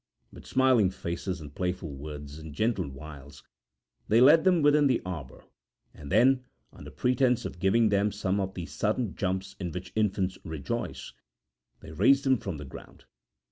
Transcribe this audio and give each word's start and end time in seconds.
With 0.33 0.47
smiling 0.47 0.89
faces 0.89 1.39
and 1.39 1.53
playful 1.53 1.93
words 1.93 2.39
and 2.39 2.55
gentle 2.55 2.89
wiles 2.89 3.43
they 4.07 4.19
led 4.19 4.45
them 4.45 4.63
within 4.63 4.87
the 4.87 4.99
arbour, 5.05 5.45
and 5.93 6.11
then, 6.11 6.43
under 6.73 6.89
pretence 6.89 7.45
of 7.45 7.59
giving 7.59 7.89
them 7.89 8.11
some 8.11 8.39
of 8.39 8.55
those 8.55 8.71
sudden 8.71 9.13
jumps 9.15 9.55
in 9.59 9.71
which 9.71 9.93
infants 9.95 10.39
rejoice, 10.43 11.13
they 11.81 11.91
raised 11.91 12.23
them 12.23 12.39
from 12.39 12.57
the 12.57 12.65
ground. 12.65 13.05